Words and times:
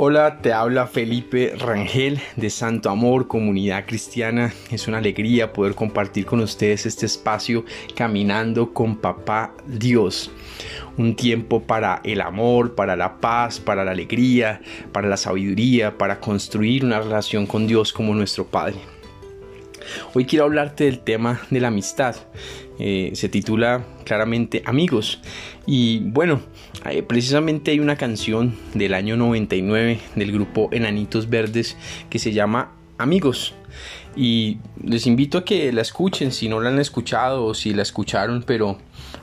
Hola, 0.00 0.38
te 0.42 0.52
habla 0.52 0.86
Felipe 0.86 1.54
Rangel 1.58 2.20
de 2.36 2.50
Santo 2.50 2.88
Amor, 2.88 3.26
Comunidad 3.26 3.84
Cristiana. 3.84 4.54
Es 4.70 4.86
una 4.86 4.98
alegría 4.98 5.52
poder 5.52 5.74
compartir 5.74 6.24
con 6.24 6.38
ustedes 6.38 6.86
este 6.86 7.04
espacio 7.04 7.64
caminando 7.96 8.72
con 8.72 8.98
Papá 8.98 9.56
Dios. 9.66 10.30
Un 10.98 11.16
tiempo 11.16 11.64
para 11.64 12.00
el 12.04 12.20
amor, 12.20 12.76
para 12.76 12.94
la 12.94 13.18
paz, 13.18 13.58
para 13.58 13.84
la 13.84 13.90
alegría, 13.90 14.60
para 14.92 15.08
la 15.08 15.16
sabiduría, 15.16 15.98
para 15.98 16.20
construir 16.20 16.84
una 16.84 17.00
relación 17.00 17.48
con 17.48 17.66
Dios 17.66 17.92
como 17.92 18.14
nuestro 18.14 18.46
Padre. 18.46 18.76
Hoy 20.14 20.26
quiero 20.26 20.44
hablarte 20.44 20.84
del 20.84 21.00
tema 21.00 21.40
de 21.50 21.58
la 21.58 21.68
amistad. 21.68 22.14
Eh, 22.78 23.10
se 23.14 23.28
titula 23.28 23.84
claramente 24.04 24.62
Amigos. 24.64 25.20
Y 25.70 25.98
bueno, 25.98 26.40
eh, 26.88 27.02
precisamente 27.02 27.72
hay 27.72 27.78
una 27.78 27.96
canción 27.96 28.56
del 28.72 28.94
año 28.94 29.18
99 29.18 30.00
del 30.16 30.32
grupo 30.32 30.70
Enanitos 30.72 31.28
Verdes 31.28 31.76
que 32.08 32.18
se 32.18 32.32
llama 32.32 32.72
Amigos. 32.96 33.52
Y 34.16 34.60
les 34.82 35.06
invito 35.06 35.36
a 35.36 35.44
que 35.44 35.70
la 35.74 35.82
escuchen 35.82 36.32
si 36.32 36.48
no 36.48 36.58
la 36.60 36.70
han 36.70 36.78
escuchado 36.78 37.44
o 37.44 37.52
si 37.52 37.74
la 37.74 37.82
escucharon, 37.82 38.44
pero 38.46 38.78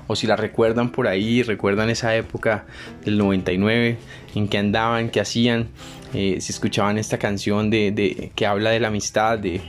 o 0.05 0.15
si 0.15 0.27
la 0.27 0.35
recuerdan 0.35 0.91
por 0.91 1.07
ahí, 1.07 1.41
recuerdan 1.41 1.89
esa 1.89 2.15
época 2.15 2.67
del 3.03 3.17
99 3.17 3.97
en 4.35 4.47
que 4.47 4.59
andaban, 4.59 5.09
que 5.09 5.21
hacían, 5.21 5.69
eh, 6.13 6.37
si 6.41 6.51
escuchaban 6.51 6.99
esta 6.99 7.17
canción 7.17 7.71
de, 7.71 8.31
que 8.35 8.45
habla 8.45 8.69
de 8.69 8.79
la 8.79 8.89
amistad, 8.89 9.39
de, 9.39 9.61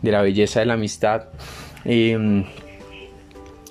la 0.00 0.22
belleza 0.22 0.60
de 0.60 0.66
la 0.66 0.74
amistad. 0.74 1.24
Em, 1.84 2.46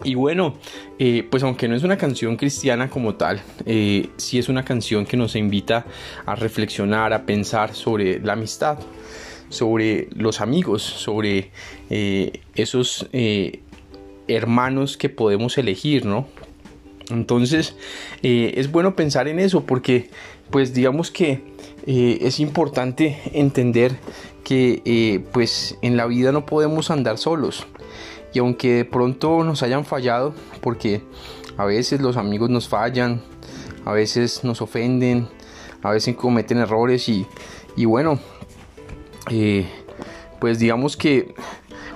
y 0.04 0.16
bueno, 0.16 0.56
eh, 1.00 1.28
pues 1.30 1.44
aunque 1.44 1.68
no 1.68 1.76
es 1.76 1.84
una 1.84 1.98
canción 1.98 2.36
cristiana 2.36 2.90
como 2.90 3.16
tal, 3.16 3.42
eh, 3.66 4.10
sí 4.18 4.40
es 4.40 4.50
una 4.50 4.66
canción 4.66 5.06
que 5.06 5.18
nos 5.18 5.36
invita 5.36 5.86
a 6.26 6.36
reflexionar, 6.36 7.14
a 7.14 7.26
pensar 7.26 7.74
sobre 7.76 8.20
la 8.20 8.34
amistad, 8.34 8.80
sobre 9.50 10.08
los 10.16 10.42
amigos, 10.42 10.82
sobre 10.82 11.52
eh, 11.90 12.42
esos 12.56 13.08
hermanos 14.28 14.98
que 14.98 15.10
podemos 15.10 15.58
elegir, 15.58 16.06
¿no? 16.06 16.28
Entonces 17.10 17.76
es 18.22 18.72
bueno 18.72 18.96
pensar 18.96 19.28
en 19.28 19.40
eso 19.40 19.66
porque 19.66 20.10
pues 20.50 20.74
digamos 20.74 21.12
que 21.12 21.42
es 21.86 22.40
importante 22.40 23.20
entender 23.34 23.98
que 24.46 25.22
pues 25.34 25.78
en 25.82 25.98
la 25.98 26.06
vida 26.06 26.32
no 26.32 26.46
podemos 26.46 26.90
andar 26.90 27.18
solos 27.18 27.68
y 28.34 28.40
aunque 28.40 28.74
de 28.74 28.86
pronto 28.86 29.44
nos 29.44 29.64
hayan 29.64 29.86
fallado, 29.86 30.34
porque 30.62 31.02
a 31.58 31.66
veces 31.66 32.02
los 32.02 32.18
amigos 32.18 32.50
nos 32.50 32.68
fallan, 32.68 33.22
a 33.86 33.92
veces 33.92 34.44
nos 34.44 34.62
ofenden, 34.62 35.28
a 35.84 35.92
veces 35.92 36.16
cometen 36.16 36.60
errores 36.60 37.10
y, 37.10 37.26
bueno, 37.86 38.20
eh, 39.30 39.68
pues 40.40 40.60
digamos 40.60 40.98
que 40.98 41.34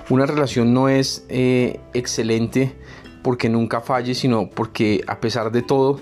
una 0.08 0.26
relación 0.26 0.72
no 0.72 0.88
es 0.88 1.24
eh, 1.28 1.80
excelente 1.94 2.74
porque 3.22 3.48
nunca 3.48 3.80
falle, 3.80 4.14
sino 4.14 4.48
porque 4.50 5.02
a 5.08 5.20
pesar 5.20 5.50
de 5.50 5.62
todo 5.62 6.00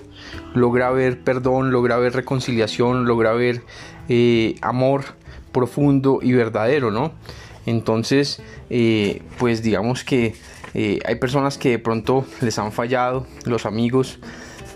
logra 0.53 0.89
haber 0.89 1.23
perdón, 1.23 1.71
logra 1.71 1.95
haber 1.95 2.13
reconciliación, 2.13 3.05
logra 3.05 3.31
haber 3.31 3.63
eh, 4.09 4.55
amor 4.61 5.05
profundo 5.51 6.19
y 6.21 6.33
verdadero, 6.33 6.91
¿no? 6.91 7.13
Entonces, 7.65 8.41
eh, 8.69 9.21
pues 9.39 9.63
digamos 9.63 10.03
que 10.03 10.35
eh, 10.73 10.99
hay 11.05 11.15
personas 11.15 11.57
que 11.57 11.69
de 11.69 11.79
pronto 11.79 12.25
les 12.41 12.59
han 12.59 12.71
fallado, 12.71 13.25
los 13.45 13.65
amigos, 13.65 14.19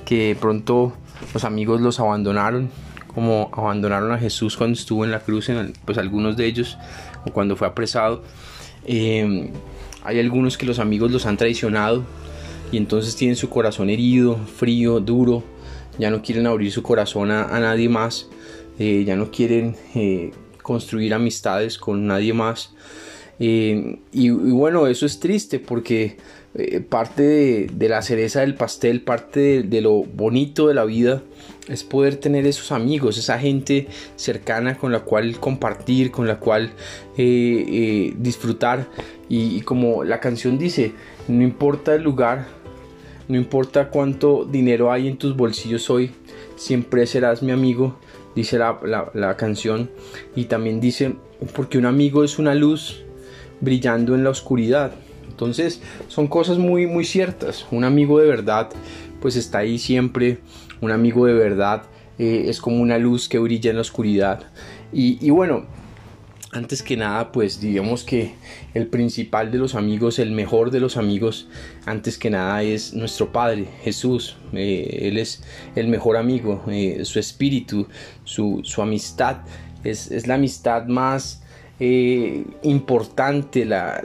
que 0.05 0.29
de 0.29 0.35
pronto 0.35 0.93
los 1.33 1.43
amigos 1.43 1.81
los 1.81 1.99
abandonaron, 1.99 2.69
como 3.13 3.51
abandonaron 3.53 4.11
a 4.11 4.17
Jesús 4.17 4.57
cuando 4.57 4.77
estuvo 4.77 5.05
en 5.05 5.11
la 5.11 5.19
cruz, 5.19 5.49
pues 5.85 5.97
algunos 5.97 6.38
de 6.38 6.45
ellos, 6.45 6.78
o 7.25 7.31
cuando 7.31 7.55
fue 7.55 7.67
apresado. 7.67 8.23
Eh, 8.85 9.51
hay 10.03 10.19
algunos 10.19 10.57
que 10.57 10.66
los 10.66 10.79
amigos 10.79 11.11
los 11.11 11.25
han 11.25 11.38
traicionado 11.38 12.03
y 12.72 12.78
entonces 12.78 13.16
tienen 13.16 13.35
su 13.35 13.49
corazón 13.49 13.89
herido, 13.89 14.38
frío, 14.38 14.99
duro, 14.99 15.44
ya 15.99 16.09
no 16.09 16.22
quieren 16.22 16.47
abrir 16.47 16.72
su 16.72 16.81
corazón 16.81 17.29
a, 17.29 17.59
nadie 17.59 17.89
más, 17.89 18.29
ya 18.78 19.17
no 19.17 19.29
quieren 19.31 19.75
construir 20.69 21.16
amistades 21.16 21.80
con 21.80 22.06
nadie 22.06 22.31
más. 22.31 22.75
Eh, 23.40 23.97
y, 24.12 24.30
bueno, 24.30 24.85
eso 24.85 25.07
es 25.07 25.19
triste 25.19 25.57
porque 25.57 26.18
eh, 26.53 26.80
parte 26.80 27.66
de, 27.74 27.90
la 27.90 28.03
cereza 28.03 28.41
del 28.41 28.53
pastel, 28.53 29.02
parte 29.02 29.63
de, 29.63 29.81
lo 29.81 30.03
bonito 30.03 30.68
de 30.68 30.75
la 30.75 30.85
vida 30.85 31.24
es 31.68 31.84
poder 31.84 32.18
tener 32.18 32.46
esos 32.46 32.72
amigos, 32.72 33.18
esa 33.18 33.40
gente 33.40 33.88
cercana 34.16 34.78
con 34.78 34.91
la 34.91 35.00
cual 35.00 35.40
compartir, 35.40 36.12
con 36.12 36.28
la 36.28 36.38
cual 36.40 36.69
eh, 37.18 38.13
disfrutar. 38.16 38.88
Y, 39.28 39.58
y 39.58 39.62
como 39.62 40.03
la 40.03 40.19
canción 40.19 40.59
dice, 40.59 40.91
no 41.28 41.41
importa 41.41 41.96
el 41.96 42.03
lugar, 42.03 42.46
no 43.28 43.38
importa 43.38 43.90
cuánto 43.90 44.46
dinero 44.46 44.91
hay 44.91 45.08
en 45.08 45.18
tus 45.18 45.35
bolsillos 45.35 45.90
hoy, 45.90 46.12
siempre 46.58 47.08
serás 47.08 47.41
mi 47.41 47.52
amigo 47.52 47.97
dice 48.35 48.57
la, 48.57 49.35
canción. 49.38 49.90
Y 50.35 50.45
también 50.45 50.79
dice, 50.79 51.16
porque 51.56 51.78
un 51.78 51.85
amigo 51.85 52.23
es 52.23 52.40
una 52.40 52.56
luz 52.56 53.03
brillando 53.62 54.16
en 54.16 54.23
la 54.23 54.29
oscuridad. 54.29 54.91
Entonces 55.29 55.81
son 56.07 56.28
cosas 56.28 56.57
muy, 56.57 56.88
muy 56.88 57.06
ciertas. 57.06 57.66
Un 57.72 57.84
amigo 57.84 58.19
de 58.19 58.28
verdad 58.28 58.69
pues 59.22 59.35
está 59.35 59.59
ahí 59.59 59.78
siempre. 59.78 60.40
Un 60.81 60.91
amigo 60.91 61.25
de 61.25 61.34
verdad 61.34 61.84
eh, 62.17 62.45
es 62.47 62.62
como 62.62 62.81
una 62.81 62.97
luz 62.97 63.29
que 63.29 63.40
brilla 63.40 63.69
en 63.69 63.78
la 63.78 63.81
oscuridad. 63.81 64.44
Y 64.91 65.29
bueno, 65.29 65.67
antes 66.51 66.81
que 66.81 66.97
nada, 66.97 67.31
pues 67.31 67.61
digamos 67.61 68.03
que 68.03 68.33
el 68.73 68.87
principal 68.87 69.51
de 69.51 69.59
los 69.59 69.75
amigos, 69.75 70.17
el 70.17 70.31
mejor 70.31 70.71
de 70.71 70.79
los 70.79 70.97
amigos, 70.97 71.47
antes 71.85 72.17
que 72.17 72.31
nada 72.31 72.63
es 72.63 72.93
nuestro 72.93 73.31
Padre, 73.31 73.67
Jesús. 73.83 74.35
Eh, 74.53 74.99
él 75.03 75.17
es 75.17 75.43
el 75.75 75.87
mejor 75.87 76.17
amigo, 76.17 76.63
eh, 76.67 77.01
su 77.03 77.19
espíritu, 77.19 77.87
su, 78.23 78.63
amistad, 78.79 79.37
es, 79.83 80.25
la 80.25 80.35
amistad 80.35 80.85
más 80.87 81.43
eh, 81.79 82.45
importante, 82.63 83.66
la, 83.66 84.01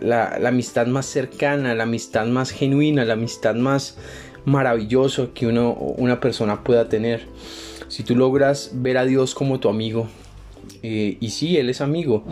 amistad 0.47 0.87
más 0.87 1.07
cercana, 1.07 1.75
la 1.75 1.85
amistad 1.85 2.27
más 2.27 2.51
genuina, 2.51 3.07
la 3.07 3.15
amistad 3.15 3.55
más 3.55 3.97
maravillosa 4.45 5.29
que 5.35 5.47
una 5.47 6.21
persona 6.21 6.63
pueda 6.63 6.91
tener. 6.91 7.27
Si 7.89 8.03
tú 8.03 8.17
logras 8.17 8.71
ver 8.75 8.99
a 8.99 9.07
Dios 9.07 9.35
como 9.35 9.61
tu 9.61 9.71
amigo, 9.71 10.09
eh, 10.83 11.17
y 11.21 11.31
sí, 11.31 11.57
él 11.57 11.69
es 11.69 11.81
amigo. 11.81 12.25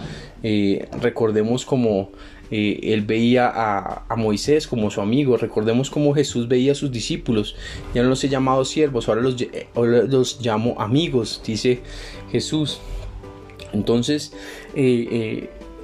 Eh, 0.43 0.89
recordemos 1.01 1.65
como 1.65 2.11
eh, 2.51 2.81
él 2.83 3.03
veía 3.03 3.51
a, 3.55 4.17
Moisés 4.17 4.67
como 4.67 4.91
su 4.91 5.01
amigo. 5.01 5.37
Recordemos 5.37 5.91
como 5.91 6.15
Jesús 6.15 6.49
veía 6.49 6.73
a 6.73 6.75
sus 6.75 6.93
discípulos. 6.93 7.57
Ya 7.95 8.03
no 8.03 8.09
los 8.09 8.23
he 8.25 8.29
llamado 8.29 8.65
siervos, 8.65 9.09
ahora 9.09 9.23
los, 9.23 9.37
los 9.75 10.41
llamo 10.41 10.81
amigos, 10.81 11.43
dice 11.47 11.81
Jesús. 12.31 12.81
Entonces, 13.73 14.33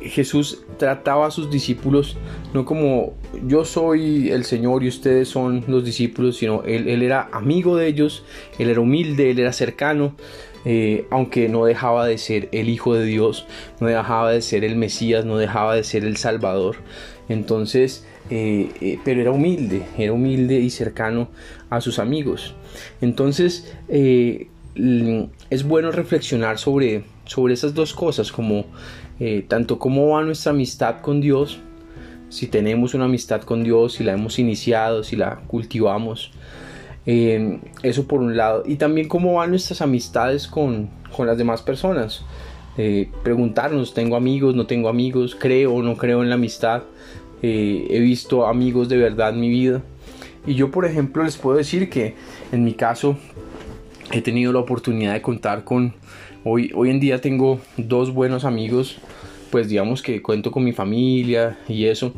Jesús 0.03 0.63
trataba 0.79 1.27
a 1.27 1.31
sus 1.31 1.51
discípulos 1.51 2.17
no 2.55 2.65
como 2.65 3.15
yo 3.47 3.65
soy 3.65 4.31
el 4.31 4.45
Señor 4.45 4.83
y 4.83 4.89
ustedes 4.89 5.29
son 5.29 5.65
los 5.67 5.85
discípulos, 5.85 6.37
sino 6.37 6.63
él, 6.65 6.89
él 6.89 7.03
era 7.03 7.29
amigo 7.33 7.77
de 7.77 7.87
ellos, 7.87 8.25
él 8.59 8.71
era 8.71 8.81
humilde, 8.81 9.31
él 9.31 9.39
era 9.39 9.53
cercano, 9.53 10.15
eh, 10.65 11.07
aunque 11.11 11.49
no 11.49 11.65
dejaba 11.65 12.07
de 12.07 12.19
ser 12.19 12.49
el 12.53 12.69
Hijo 12.69 12.95
de 12.95 13.05
Dios, 13.05 13.47
no 13.81 13.87
dejaba 13.87 14.33
de 14.33 14.43
ser 14.43 14.65
el 14.65 14.77
Mesías, 14.77 15.25
no 15.25 15.37
dejaba 15.37 15.75
de 15.75 15.85
ser 15.85 16.05
el 16.05 16.17
Salvador. 16.17 16.77
Entonces, 17.29 18.07
eh, 18.31 18.71
eh, 18.81 18.99
pero 19.05 19.21
era 19.21 19.31
humilde, 19.31 19.83
era 19.97 20.13
humilde 20.13 20.59
y 20.59 20.71
cercano 20.71 21.29
a 21.71 21.81
sus 21.81 21.99
amigos. 21.99 22.55
Entonces, 23.01 23.75
es 23.89 25.65
bueno 25.65 25.91
reflexionar 25.91 26.59
sobre, 26.59 27.05
sobre 27.27 27.55
esas 27.55 27.75
dos 27.75 27.95
cosas, 27.95 28.33
como 28.33 28.65
tanto 29.49 29.79
cómo 29.79 30.11
va 30.11 30.23
nuestra 30.23 30.53
amistad 30.53 31.01
con 31.01 31.21
Dios, 31.21 31.59
si 32.29 32.47
tenemos 32.47 32.95
una 32.95 33.07
amistad 33.07 33.43
con 33.43 33.65
Dios, 33.65 33.95
si 33.95 34.05
la 34.05 34.13
hemos 34.13 34.39
iniciado, 34.39 35.03
si 35.03 35.17
la 35.17 35.41
cultivamos, 35.47 36.31
Em, 37.11 37.61
eso 37.83 38.07
por 38.07 38.21
un 38.21 38.37
lado. 38.37 38.65
Y 38.67 38.77
también 38.77 39.09
cómo 39.09 39.33
van 39.33 39.49
nuestras 39.49 39.81
amistades 39.81 40.47
con, 40.47 40.91
las 41.19 41.39
demás 41.39 41.63
personas. 41.63 42.23
Eh, 42.77 43.09
preguntarnos, 43.23 43.95
¿tengo 43.95 44.15
amigos? 44.15 44.55
¿No 44.55 44.67
tengo 44.67 44.91
amigos? 44.91 45.35
¿Creo 45.35 45.73
o 45.73 45.83
no 45.83 45.97
creo 45.97 46.23
en 46.23 46.29
la 46.29 46.35
amistad? 46.35 46.83
Eh, 47.41 47.87
he 47.89 47.99
visto 48.01 48.47
amigos 48.47 48.91
de 48.91 48.99
verdad 48.99 49.31
en 49.31 49.41
mi 49.41 49.49
vida. 49.49 49.81
Y 50.47 50.55
yo, 50.55 50.71
por 50.71 50.85
ejemplo, 50.85 51.25
les 51.25 51.39
puedo 51.39 51.57
decir 51.57 51.89
que 51.89 52.15
en 52.53 52.63
mi 52.63 52.75
caso 52.75 53.17
he 54.13 54.23
tenido 54.23 54.53
la 54.53 54.61
oportunidad 54.61 55.15
de 55.15 55.23
contar 55.23 55.65
con... 55.65 55.95
Hoy, 56.45 56.71
hoy 56.75 56.91
en 56.91 57.01
día 57.01 57.21
tengo 57.21 57.61
dos 57.77 58.13
buenos 58.13 58.45
amigos 58.45 59.01
pues 59.51 59.69
digamos 59.69 60.03
que 60.03 60.23
cuento 60.23 60.51
con 60.51 60.65
mi 60.65 60.73
familia 60.73 61.59
y 61.69 61.87
eso. 61.87 62.13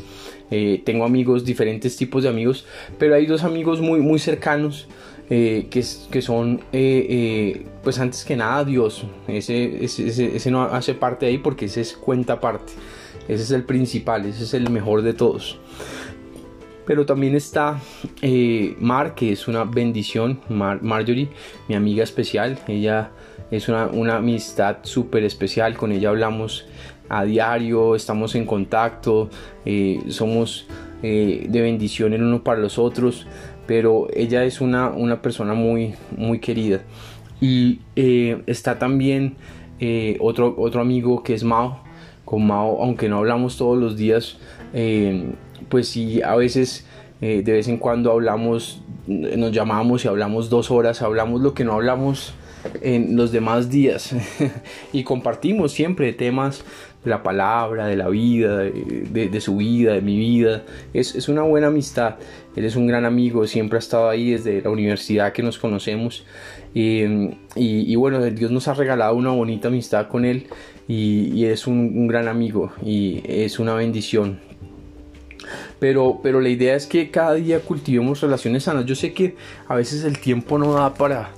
Eh, 0.50 0.82
tengo 0.84 1.04
amigos, 1.04 1.44
diferentes 1.44 1.96
tipos 1.96 2.24
de 2.24 2.28
amigos, 2.28 2.66
pero 2.98 3.14
hay 3.14 3.26
dos 3.26 3.44
amigos 3.44 3.80
muy, 3.80 4.00
muy 4.00 4.18
cercanos 4.18 4.88
que, 5.28 5.68
que, 5.70 6.22
son, 6.22 6.60
pues 7.84 8.00
antes 8.00 8.24
que 8.24 8.34
nada, 8.34 8.64
Dios. 8.64 9.04
Ese, 9.28 9.84
ese, 9.84 10.08
ese, 10.08 10.50
no 10.50 10.62
hace 10.62 10.94
parte 10.94 11.26
de 11.26 11.32
ahí 11.32 11.38
porque 11.38 11.66
ese 11.66 11.82
es 11.82 11.92
cuenta 11.92 12.40
parte. 12.40 12.72
Ese 13.28 13.44
es 13.44 13.50
el 13.52 13.62
principal, 13.62 14.26
ese 14.26 14.42
es 14.42 14.54
el 14.54 14.70
mejor 14.70 15.02
de 15.02 15.14
todos. 15.14 15.58
Pero 16.90 17.06
también 17.06 17.36
está 17.36 17.80
Mar, 18.80 19.14
que 19.14 19.30
es 19.30 19.46
una 19.46 19.62
bendición. 19.62 20.40
Marjorie, 20.48 21.28
mi 21.68 21.76
amiga 21.76 22.02
especial. 22.02 22.58
Ella 22.66 23.12
es 23.52 23.68
una, 23.68 23.86
una 23.86 24.16
amistad 24.16 24.78
súper 24.82 25.22
especial. 25.22 25.76
Con 25.76 25.92
ella 25.92 26.08
hablamos 26.08 26.66
a 27.08 27.22
diario, 27.22 27.94
estamos 27.94 28.34
en 28.34 28.44
contacto, 28.44 29.30
eh, 29.64 30.00
somos 30.08 30.66
eh, 31.04 31.46
de 31.48 31.60
bendición 31.60 32.12
el 32.12 32.24
uno 32.24 32.42
para 32.42 32.58
los 32.58 32.76
otros, 32.76 33.24
pero 33.68 34.08
ella 34.12 34.42
es 34.42 34.60
una, 34.60 34.88
una 34.88 35.22
persona 35.22 35.54
muy, 35.54 35.94
muy 36.16 36.40
querida. 36.40 36.82
Y 37.40 37.82
eh, 37.94 38.42
está 38.48 38.80
también 38.80 39.36
otro, 40.18 40.56
otro 40.58 40.80
amigo 40.80 41.22
que 41.22 41.34
es 41.34 41.44
Mao. 41.44 41.84
Con 42.24 42.48
Mao, 42.48 42.82
aunque 42.82 43.08
no 43.08 43.18
hablamos 43.18 43.56
todos 43.56 43.78
los 43.78 43.96
días, 43.96 44.38
pues 45.70 45.88
sí, 45.88 46.20
a 46.22 46.36
veces, 46.36 46.84
de 47.20 47.42
vez 47.42 47.68
en 47.68 47.78
cuando 47.78 48.12
hablamos, 48.12 48.82
nos 49.06 49.52
llamamos 49.52 50.04
y 50.04 50.08
hablamos 50.08 50.50
dos 50.50 50.70
horas, 50.70 51.00
hablamos 51.00 51.40
lo 51.40 51.54
que 51.54 51.64
no 51.64 51.72
hablamos 51.72 52.34
en 52.82 53.16
los 53.16 53.32
demás 53.32 53.70
días 53.70 54.14
y 54.92 55.02
compartimos 55.04 55.72
siempre 55.72 56.12
temas 56.12 56.64
de 57.04 57.10
la 57.10 57.22
palabra, 57.22 57.86
de 57.86 57.96
la 57.96 58.08
vida, 58.08 58.58
de, 58.58 59.40
su 59.40 59.56
vida, 59.56 59.94
de 59.94 60.02
mi 60.02 60.18
vida. 60.18 60.64
Es, 60.92 61.28
una 61.28 61.42
buena 61.42 61.68
amistad. 61.68 62.16
Él 62.56 62.64
es 62.64 62.76
un 62.76 62.86
gran 62.86 63.04
amigo, 63.04 63.46
siempre 63.46 63.76
ha 63.76 63.80
estado 63.80 64.08
ahí 64.08 64.32
desde 64.32 64.60
la 64.60 64.70
universidad 64.70 65.32
que 65.32 65.42
nos 65.42 65.58
conocemos. 65.58 66.24
Y, 66.74 67.94
bueno, 67.96 68.20
Dios 68.26 68.50
nos 68.50 68.68
ha 68.68 68.74
regalado 68.74 69.14
una 69.14 69.30
bonita 69.30 69.68
amistad 69.68 70.08
con 70.08 70.24
él 70.24 70.48
y, 70.88 71.44
es 71.46 71.66
un, 71.66 72.06
gran 72.06 72.28
amigo 72.28 72.72
y 72.84 73.22
es 73.26 73.58
una 73.58 73.74
bendición. 73.74 74.38
Pero, 75.78 76.20
pero 76.22 76.40
la 76.40 76.48
idea 76.48 76.74
es 76.74 76.86
que 76.86 77.10
cada 77.10 77.34
día 77.34 77.60
cultivemos 77.60 78.20
relaciones 78.20 78.64
sanas. 78.64 78.86
Yo 78.86 78.94
sé 78.94 79.12
que 79.12 79.36
a 79.68 79.74
veces 79.74 80.04
el 80.04 80.18
tiempo 80.18 80.58
no 80.58 80.72
da 80.72 80.94
para, 80.94 81.30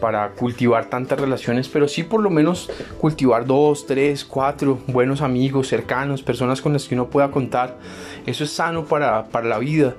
para 0.00 0.30
cultivar 0.30 0.86
tantas 0.86 1.18
relaciones, 1.18 1.68
pero 1.68 1.88
sí 1.88 2.02
por 2.02 2.20
lo 2.20 2.30
menos 2.30 2.70
cultivar 3.00 3.46
dos, 3.46 3.86
tres, 3.86 4.24
cuatro 4.24 4.78
buenos 4.86 5.22
amigos, 5.22 5.68
cercanos, 5.68 6.22
personas 6.22 6.60
con 6.60 6.72
las 6.72 6.86
que 6.86 6.94
uno 6.94 7.08
pueda 7.08 7.30
contar. 7.30 7.78
Eso 8.26 8.44
es 8.44 8.50
sano 8.50 8.84
para, 8.84 9.26
la 9.42 9.58
vida, 9.58 9.94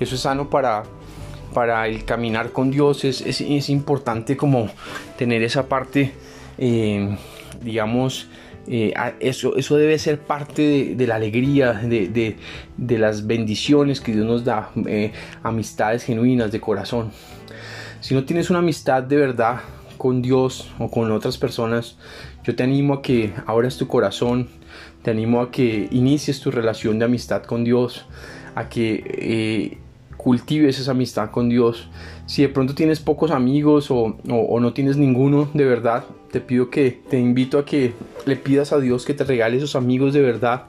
eso 0.00 0.14
es 0.14 0.20
sano 0.20 0.50
para, 0.50 0.82
para 1.54 1.86
el 1.88 2.04
caminar 2.04 2.52
con 2.52 2.70
Dios. 2.70 3.04
Es, 3.04 3.22
es, 3.22 3.70
importante 3.70 4.36
como 4.36 4.68
tener 5.16 5.42
esa 5.42 5.66
parte, 5.66 6.12
eh, 6.58 7.16
digamos, 7.62 8.28
eh, 8.70 8.92
eso, 9.20 9.56
eso 9.56 9.76
debe 9.76 9.98
ser 9.98 10.18
parte 10.18 10.94
de, 10.94 11.06
la 11.06 11.14
alegría, 11.14 11.72
de, 11.72 12.36
las 12.76 13.26
bendiciones 13.26 14.00
que 14.00 14.12
Dios 14.12 14.26
nos 14.26 14.44
da, 14.44 14.70
eh, 14.86 15.12
amistades 15.42 16.04
genuinas 16.04 16.52
de 16.52 16.60
corazón. 16.60 17.10
Si 18.00 18.14
no 18.14 18.24
tienes 18.24 18.50
una 18.50 18.58
amistad 18.58 19.02
de 19.02 19.16
verdad 19.16 19.60
con 19.96 20.20
Dios 20.20 20.70
o 20.78 20.90
con 20.90 21.10
otras 21.10 21.38
personas, 21.38 21.96
yo 22.44 22.54
te 22.54 22.62
animo 22.62 22.94
a 22.94 23.02
que 23.02 23.32
abras 23.46 23.78
tu 23.78 23.88
corazón, 23.88 24.48
te 25.02 25.10
animo 25.10 25.40
a 25.40 25.50
que 25.50 25.88
inicies 25.90 26.40
tu 26.40 26.50
relación 26.50 26.98
de 26.98 27.06
amistad 27.06 27.44
con 27.44 27.64
Dios, 27.64 28.04
a 28.54 28.68
que 28.68 29.02
eh, 29.04 29.78
cultives 30.18 30.78
esa 30.78 30.90
amistad 30.90 31.30
con 31.30 31.48
Dios. 31.48 31.88
Si 32.26 32.42
de 32.42 32.50
pronto 32.50 32.74
tienes 32.74 33.00
pocos 33.00 33.30
amigos 33.30 33.90
o, 33.90 34.18
o, 34.28 34.60
no 34.60 34.74
tienes 34.74 34.98
ninguno 34.98 35.48
de 35.54 35.64
verdad, 35.64 36.04
te 36.30 36.42
pido 36.42 36.68
que 36.68 37.00
te 37.08 37.18
invito 37.18 37.58
a 37.58 37.64
que 37.64 37.94
le 38.26 38.36
pidas 38.36 38.72
a 38.72 38.80
Dios 38.80 39.06
que 39.06 39.14
te 39.14 39.24
regale 39.24 39.56
esos 39.56 39.74
amigos 39.76 40.12
de 40.12 40.20
verdad 40.20 40.66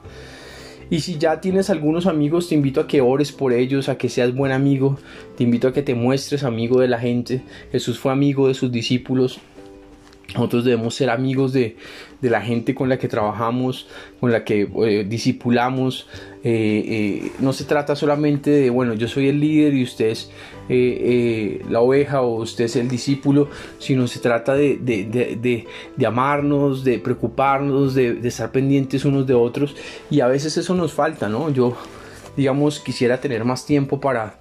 y 0.90 1.00
si 1.00 1.18
ya 1.18 1.40
tienes 1.40 1.70
algunos 1.70 2.06
amigos, 2.06 2.48
te 2.48 2.56
invito 2.56 2.80
a 2.80 2.88
que 2.88 3.00
ores 3.00 3.30
por 3.30 3.52
ellos, 3.52 3.88
a 3.88 3.96
que 3.96 4.08
seas 4.08 4.34
buen 4.34 4.50
amigo, 4.50 4.98
te 5.36 5.44
invito 5.44 5.68
a 5.68 5.72
que 5.72 5.82
te 5.82 5.94
muestres 5.94 6.42
amigo 6.42 6.80
de 6.80 6.88
la 6.88 6.98
gente. 6.98 7.42
Jesús 7.70 8.00
fue 8.00 8.10
amigo 8.10 8.48
de 8.48 8.54
sus 8.54 8.72
discípulos. 8.72 9.38
Nosotros 10.34 10.64
debemos 10.64 10.94
ser 10.94 11.10
amigos 11.10 11.52
de, 11.52 11.76
la 12.20 12.40
gente 12.40 12.74
con 12.74 12.88
la 12.88 12.98
que 12.98 13.08
trabajamos, 13.08 13.88
con 14.20 14.30
la 14.30 14.44
que 14.44 14.68
eh, 14.86 15.04
discipulamos. 15.08 16.06
Eh, 16.44 17.22
eh, 17.24 17.32
no 17.40 17.52
se 17.52 17.64
trata 17.64 17.96
solamente 17.96 18.50
de, 18.50 18.70
bueno, 18.70 18.94
yo 18.94 19.08
soy 19.08 19.28
el 19.28 19.40
líder 19.40 19.74
y 19.74 19.82
usted 19.82 20.06
es 20.06 20.30
la 21.68 21.80
oveja 21.80 22.22
o 22.22 22.42
usted 22.42 22.64
es 22.64 22.76
el 22.76 22.88
discípulo, 22.88 23.48
sino 23.78 24.06
se 24.06 24.20
trata 24.20 24.54
de, 24.54 24.76
de 24.76 26.06
amarnos, 26.06 26.84
de 26.84 27.00
preocuparnos, 27.00 27.94
de, 27.94 28.20
estar 28.22 28.52
pendientes 28.52 29.04
unos 29.04 29.26
de 29.26 29.34
otros. 29.34 29.74
Y 30.10 30.20
a 30.20 30.28
veces 30.28 30.56
eso 30.56 30.74
nos 30.74 30.92
falta, 30.92 31.28
¿no? 31.28 31.50
Yo, 31.50 31.76
digamos, 32.36 32.78
quisiera 32.78 33.20
tener 33.20 33.44
más 33.44 33.66
tiempo 33.66 34.00
para, 34.00 34.38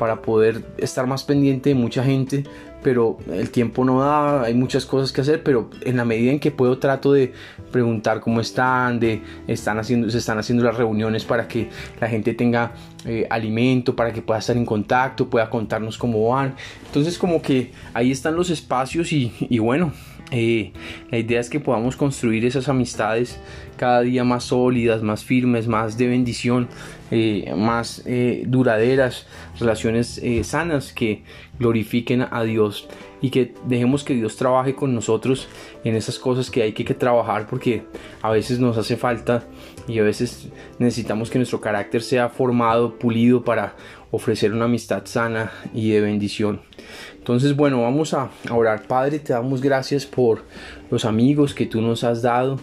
para 0.00 0.22
poder 0.22 0.64
estar 0.78 1.06
más 1.06 1.24
pendiente 1.24 1.68
de 1.68 1.74
mucha 1.74 2.02
gente, 2.02 2.44
pero 2.82 3.18
el 3.30 3.50
tiempo 3.50 3.84
no 3.84 4.00
da, 4.00 4.44
hay 4.44 4.54
muchas 4.54 4.86
cosas 4.86 5.12
que 5.12 5.20
hacer, 5.20 5.42
pero 5.42 5.68
en 5.82 5.98
la 5.98 6.06
medida 6.06 6.32
en 6.32 6.40
que 6.40 6.50
puedo 6.50 6.78
trato 6.78 7.12
de 7.12 7.34
preguntar 7.70 8.20
cómo 8.20 8.40
están, 8.40 8.98
de 8.98 9.20
están 9.46 9.78
haciendo, 9.78 10.08
se 10.08 10.16
están 10.16 10.38
haciendo 10.38 10.64
las 10.64 10.74
reuniones 10.74 11.26
para 11.26 11.46
que 11.46 11.68
la 12.00 12.08
gente 12.08 12.32
tenga 12.32 12.72
eh, 13.04 13.26
alimento, 13.28 13.94
para 13.94 14.10
que 14.10 14.22
pueda 14.22 14.40
estar 14.40 14.56
en 14.56 14.64
contacto, 14.64 15.28
pueda 15.28 15.50
contarnos 15.50 15.98
cómo 15.98 16.30
van. 16.30 16.54
Entonces 16.86 17.18
como 17.18 17.42
que 17.42 17.70
ahí 17.92 18.10
están 18.10 18.36
los 18.36 18.48
espacios 18.48 19.12
y, 19.12 19.34
y 19.38 19.58
bueno, 19.58 19.92
eh, 20.30 20.72
la 21.10 21.18
idea 21.18 21.40
es 21.40 21.50
que 21.50 21.60
podamos 21.60 21.96
construir 21.96 22.44
esas 22.44 22.68
amistades 22.68 23.40
cada 23.76 24.02
día 24.02 24.24
más 24.24 24.44
sólidas, 24.44 25.02
más 25.02 25.24
firmes, 25.24 25.66
más 25.66 25.96
de 25.96 26.06
bendición, 26.06 26.68
eh, 27.10 27.52
más 27.56 28.02
eh, 28.06 28.44
duraderas, 28.46 29.26
relaciones 29.58 30.20
sanas 30.42 30.92
que 30.92 31.24
glorifiquen 31.58 32.26
a 32.30 32.42
Dios 32.44 32.88
y 33.22 33.30
que 33.30 33.54
dejemos 33.66 34.04
que 34.04 34.14
Dios 34.14 34.36
trabaje 34.36 34.74
con 34.74 34.94
nosotros 34.94 35.48
en 35.84 35.94
esas 35.94 36.18
cosas 36.18 36.50
que 36.50 36.62
hay 36.62 36.72
que 36.72 36.84
trabajar 36.94 37.46
porque 37.46 37.84
a 38.22 38.30
veces 38.30 38.58
nos 38.58 38.78
hace 38.78 38.96
falta 38.96 39.44
y 39.88 39.98
a 39.98 40.02
veces 40.02 40.48
necesitamos 40.78 41.30
que 41.30 41.38
nuestro 41.38 41.60
carácter 41.60 42.02
sea 42.02 42.28
formado, 42.28 42.98
pulido 42.98 43.42
para 43.44 43.74
ofrecer 44.10 44.52
una 44.52 44.64
amistad 44.64 45.02
sana 45.06 45.52
y 45.72 45.90
de 45.90 46.00
bendición. 46.00 46.60
Entonces, 47.18 47.54
bueno, 47.54 47.82
vamos 47.82 48.14
a 48.14 48.30
orar. 48.50 48.86
Padre, 48.86 49.18
te 49.18 49.32
damos 49.32 49.60
gracias 49.60 50.06
por 50.06 50.44
los 50.90 51.04
amigos 51.04 51.54
que 51.54 51.66
tú 51.66 51.80
nos 51.80 52.04
has 52.04 52.22
dado. 52.22 52.58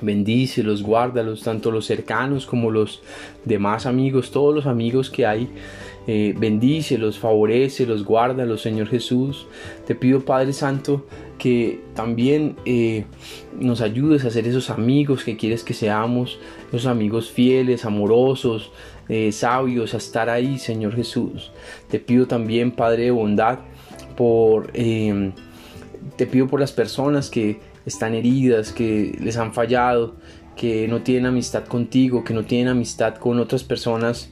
Bendícelos, 0.00 0.82
guárdalos, 0.82 1.42
tanto 1.42 1.70
los 1.70 1.86
cercanos 1.86 2.46
como 2.46 2.70
los 2.70 3.02
demás 3.44 3.86
amigos, 3.86 4.30
todos 4.30 4.54
los 4.54 4.66
amigos 4.66 5.10
que 5.10 5.26
hay. 5.26 5.48
Eh, 6.06 6.34
bendícelos, 6.38 7.18
favorecelos, 7.18 8.04
guárdalos, 8.04 8.62
Señor 8.62 8.88
Jesús. 8.88 9.46
Te 9.86 9.94
pido, 9.94 10.20
Padre 10.20 10.52
Santo, 10.52 11.06
que 11.38 11.80
también 11.94 12.56
eh, 12.64 13.04
nos 13.58 13.80
ayudes 13.80 14.24
a 14.24 14.30
ser 14.30 14.46
esos 14.46 14.70
amigos 14.70 15.24
que 15.24 15.36
quieres 15.36 15.62
que 15.64 15.74
seamos, 15.74 16.38
esos 16.68 16.86
amigos 16.86 17.30
fieles, 17.30 17.84
amorosos, 17.84 18.72
eh, 19.08 19.30
sabios, 19.32 19.94
a 19.94 19.98
estar 19.98 20.30
ahí, 20.30 20.58
Señor 20.58 20.94
Jesús. 20.96 21.52
Te 21.88 22.00
pido 22.00 22.26
también, 22.26 22.72
Padre 22.72 23.04
de 23.04 23.10
bondad, 23.10 23.58
por, 24.16 24.70
em, 24.74 25.32
te 26.16 26.26
pido 26.26 26.46
por 26.46 26.60
las 26.60 26.72
personas 26.72 27.30
que 27.30 27.60
están 27.84 28.14
heridas, 28.14 28.72
que 28.72 29.16
les 29.20 29.36
han 29.36 29.52
fallado, 29.52 30.16
que 30.56 30.88
no 30.88 31.02
tienen 31.02 31.26
amistad 31.26 31.64
contigo, 31.64 32.24
que 32.24 32.34
no 32.34 32.44
tienen 32.44 32.68
amistad 32.68 33.16
con 33.16 33.38
otras 33.38 33.62
personas 33.62 34.30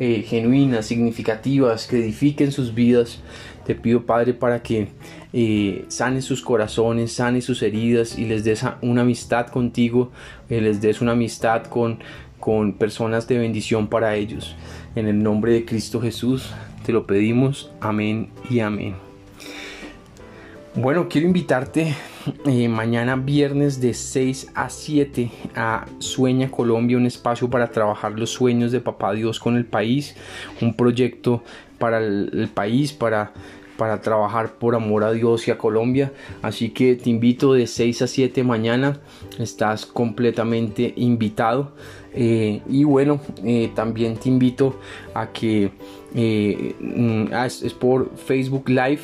eh, 0.00 0.24
genuinas, 0.26 0.86
significativas, 0.86 1.86
que 1.86 1.98
edifiquen 1.98 2.52
sus 2.52 2.74
vidas. 2.74 3.20
Te 3.66 3.74
pido, 3.74 4.04
Padre, 4.04 4.34
para 4.34 4.62
que 4.62 4.88
eh, 5.32 5.84
sane 5.88 6.20
sus 6.20 6.42
corazones, 6.42 7.12
sane 7.12 7.40
sus 7.40 7.62
heridas 7.62 8.18
y 8.18 8.26
les 8.26 8.44
des 8.44 8.64
una 8.82 9.02
amistad 9.02 9.46
contigo, 9.46 10.12
les 10.48 10.80
des 10.80 11.00
una 11.00 11.12
amistad 11.12 11.64
con, 11.64 12.00
con 12.38 12.74
personas 12.74 13.26
de 13.26 13.38
bendición 13.38 13.88
para 13.88 14.16
ellos. 14.16 14.54
En 14.96 15.08
el 15.08 15.22
nombre 15.22 15.52
de 15.52 15.64
Cristo 15.64 16.00
Jesús 16.00 16.52
te 16.84 16.92
lo 16.92 17.06
pedimos. 17.06 17.70
Amén 17.80 18.28
y 18.50 18.60
amén. 18.60 19.03
Bueno, 20.76 21.08
quiero 21.08 21.28
invitarte 21.28 21.94
eh, 22.46 22.68
mañana 22.68 23.14
viernes 23.14 23.80
de 23.80 23.94
6 23.94 24.50
a 24.56 24.68
7 24.68 25.30
a 25.54 25.86
Sueña 26.00 26.50
Colombia, 26.50 26.96
un 26.96 27.06
espacio 27.06 27.48
para 27.48 27.70
trabajar 27.70 28.18
los 28.18 28.30
sueños 28.30 28.72
de 28.72 28.80
Papá 28.80 29.12
Dios 29.12 29.38
con 29.38 29.56
el 29.56 29.66
país, 29.66 30.16
un 30.60 30.74
proyecto 30.74 31.44
para 31.78 31.98
el 31.98 32.50
país, 32.52 32.92
para 32.92 33.32
para 33.76 34.00
trabajar 34.00 34.54
por 34.54 34.74
amor 34.74 35.04
a 35.04 35.12
Dios 35.12 35.48
y 35.48 35.50
a 35.50 35.58
Colombia. 35.58 36.12
Así 36.42 36.70
que 36.70 36.94
te 36.94 37.10
invito 37.10 37.54
de 37.54 37.66
6 37.66 38.02
a 38.02 38.06
7 38.06 38.44
mañana. 38.44 39.00
Estás 39.38 39.86
completamente 39.86 40.92
invitado. 40.96 41.72
Eh, 42.12 42.62
y 42.68 42.84
bueno, 42.84 43.20
eh, 43.44 43.72
también 43.74 44.16
te 44.16 44.28
invito 44.28 44.78
a 45.14 45.32
que 45.32 45.72
mm, 46.14 47.32
ah, 47.32 47.46
es, 47.46 47.74
por 47.74 48.16
Facebook 48.16 48.68
Live 48.68 49.00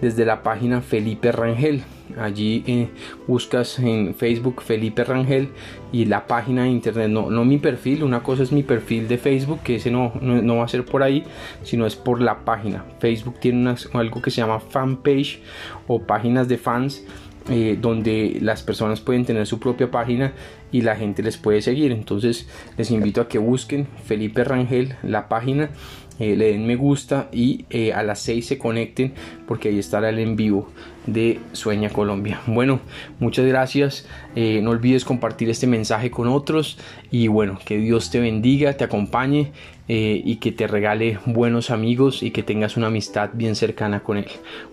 desde 0.00 0.24
la 0.24 0.42
página 0.42 0.80
Felipe 0.80 1.32
Rangel. 1.32 1.82
Allí 2.18 2.64
eh, 2.66 2.88
buscas 3.26 3.78
en 3.78 4.14
Facebook 4.14 4.62
Felipe 4.62 5.04
Rangel 5.04 5.50
y 5.92 6.06
la 6.06 6.26
página 6.26 6.64
de 6.64 6.70
internet, 6.70 7.10
no, 7.10 7.30
no 7.30 7.44
mi 7.44 7.58
perfil, 7.58 8.02
una 8.02 8.22
cosa 8.22 8.42
es 8.42 8.50
mi 8.50 8.62
perfil 8.62 9.08
de 9.08 9.18
Facebook, 9.18 9.60
que 9.62 9.76
ese 9.76 9.90
no, 9.90 10.14
no, 10.20 10.56
va 10.56 10.64
a 10.64 10.68
ser 10.68 10.84
por 10.84 11.02
ahí, 11.02 11.24
sino 11.62 11.86
es 11.86 11.96
por 11.96 12.20
la 12.20 12.44
página. 12.44 12.84
Facebook 12.98 13.38
tiene 13.40 13.74
algo 13.92 14.22
que 14.22 14.30
se 14.30 14.40
llama 14.40 14.60
fanpage 14.60 15.40
o 15.86 16.02
páginas 16.02 16.48
de 16.48 16.58
fans. 16.58 17.04
Eh, 17.50 17.78
donde 17.80 18.36
las 18.42 18.62
personas 18.62 19.00
pueden 19.00 19.24
tener 19.24 19.46
su 19.46 19.58
propia 19.58 19.90
página 19.90 20.34
y 20.70 20.82
la 20.82 20.96
gente 20.96 21.22
les 21.22 21.38
puede 21.38 21.62
seguir 21.62 21.92
entonces 21.92 22.46
les 22.76 22.90
invito 22.90 23.22
a 23.22 23.28
que 23.28 23.38
busquen 23.38 23.86
Felipe 24.04 24.44
Rangel 24.44 24.96
la 25.02 25.30
página 25.30 25.70
eh, 26.18 26.36
le 26.36 26.52
den 26.52 26.66
me 26.66 26.76
gusta 26.76 27.28
y 27.32 27.64
eh, 27.70 27.92
a 27.92 28.02
las 28.02 28.20
6 28.20 28.46
se 28.46 28.58
conecten 28.58 29.12
porque 29.46 29.68
ahí 29.68 29.78
estará 29.78 30.08
el 30.08 30.18
en 30.18 30.36
vivo 30.36 30.70
de 31.06 31.40
Sueña 31.52 31.90
Colombia. 31.90 32.40
Bueno, 32.46 32.80
muchas 33.20 33.46
gracias. 33.46 34.06
Eh, 34.34 34.60
no 34.62 34.70
olvides 34.70 35.04
compartir 35.04 35.48
este 35.48 35.66
mensaje 35.66 36.10
con 36.10 36.28
otros 36.28 36.78
y 37.10 37.28
bueno, 37.28 37.58
que 37.64 37.78
Dios 37.78 38.10
te 38.10 38.20
bendiga, 38.20 38.74
te 38.74 38.84
acompañe 38.84 39.52
y 39.90 40.36
que 40.36 40.52
te 40.52 40.66
regale 40.66 41.18
buenos 41.24 41.70
amigos 41.70 42.22
y 42.22 42.30
que 42.30 42.42
tengas 42.42 42.76
una 42.76 42.88
amistad 42.88 43.30
bien 43.32 43.54
cercana 43.54 44.00
con 44.00 44.18
Él. 44.18 44.26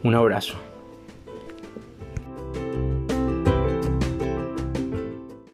Un 0.03 0.13
abrazo. 0.13 0.64